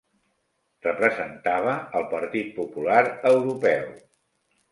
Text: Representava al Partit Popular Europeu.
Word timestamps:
Representava 0.85 1.75
al 1.99 2.07
Partit 2.15 2.49
Popular 2.57 3.03
Europeu. 3.33 3.87